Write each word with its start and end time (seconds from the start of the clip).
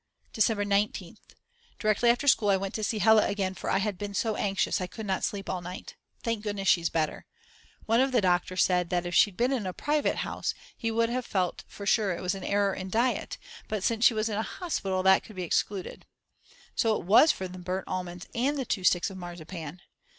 December 0.33 0.65
19th. 0.65 1.19
Directly 1.77 2.09
after 2.09 2.27
school 2.27 2.49
I 2.49 2.57
went 2.57 2.73
to 2.73 2.83
see 2.83 2.97
Hella 2.97 3.27
again 3.27 3.53
for 3.53 3.69
I 3.69 3.77
had 3.77 3.99
been 3.99 4.15
so 4.15 4.35
anxious 4.35 4.81
I 4.81 4.87
could 4.87 5.05
not 5.05 5.23
sleep 5.23 5.47
all 5.47 5.61
night. 5.61 5.95
Thank 6.23 6.41
goodness 6.41 6.67
she's 6.67 6.89
better. 6.89 7.27
One 7.85 8.01
of 8.01 8.11
the 8.11 8.19
doctors 8.19 8.63
said 8.63 8.89
that 8.89 9.05
if 9.05 9.13
she'd 9.13 9.37
been 9.37 9.51
in 9.53 9.67
a 9.67 9.73
private 9.73 10.15
house 10.25 10.55
he 10.75 10.89
would 10.89 11.09
have 11.11 11.27
felt 11.27 11.65
sure 11.85 12.13
it 12.17 12.21
was 12.23 12.33
an 12.33 12.43
error 12.43 12.73
in 12.73 12.89
diet, 12.89 13.37
but 13.67 13.83
since 13.83 14.03
she 14.03 14.15
was 14.15 14.27
in 14.27 14.41
hospital 14.41 15.03
that 15.03 15.23
could 15.23 15.35
be 15.35 15.43
excluded. 15.43 16.07
So 16.75 16.99
it 16.99 17.05
was 17.05 17.31
from 17.31 17.51
the 17.51 17.59
burnt 17.59 17.87
almonds 17.87 18.25
and 18.33 18.57
the 18.57 18.65
two 18.65 18.83
sticks 18.83 19.11
of 19.11 19.17
marzipan. 19.17 19.81